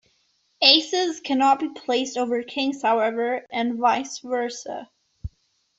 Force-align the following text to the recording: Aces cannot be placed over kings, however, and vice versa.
Aces 0.63 1.19
cannot 1.19 1.59
be 1.59 1.69
placed 1.69 2.17
over 2.17 2.41
kings, 2.41 2.81
however, 2.81 3.45
and 3.51 3.75
vice 3.77 4.17
versa. 4.17 4.89